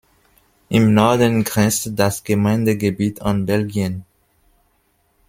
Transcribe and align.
Im 0.69 0.95
Norden 0.95 1.43
grenzt 1.43 1.91
das 1.95 2.23
Gemeindegebiet 2.23 3.21
an 3.21 3.45
Belgien. 3.45 4.03